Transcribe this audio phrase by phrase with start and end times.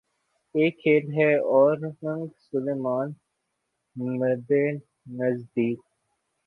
[0.55, 3.05] اک کھیل ہے اورنگ سلیماں
[3.95, 4.63] مرے
[5.17, 5.79] نزدیک